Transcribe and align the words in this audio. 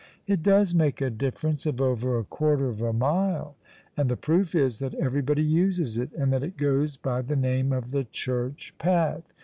"It 0.25 0.41
does 0.41 0.73
make 0.73 0.99
a 0.99 1.11
difference 1.11 1.67
of 1.67 1.79
over 1.79 2.17
a 2.17 2.23
quarter 2.23 2.69
of 2.69 2.81
a 2.81 2.91
mile— 2.91 3.55
and 3.95 4.09
the 4.09 4.17
proof 4.17 4.55
is 4.55 4.79
that 4.79 4.95
everybody 4.95 5.43
uses 5.43 5.99
it, 5.99 6.11
and 6.13 6.33
that 6.33 6.41
it 6.41 6.57
goes 6.57 6.97
by 6.97 7.21
the 7.21 7.35
name 7.35 7.71
of 7.71 7.91
the 7.91 8.03
Church 8.05 8.73
path. 8.79 9.31